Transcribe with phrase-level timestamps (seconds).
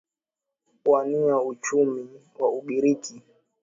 [0.85, 2.07] uinua uchumi
[2.39, 3.21] wa ugiriki